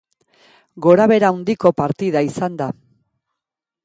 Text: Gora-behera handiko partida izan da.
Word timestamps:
Gora-behera 0.85 1.29
handiko 1.35 1.71
partida 1.81 2.23
izan 2.31 2.57
da. 2.63 2.71